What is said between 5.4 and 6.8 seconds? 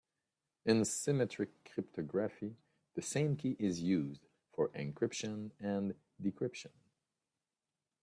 and decryption.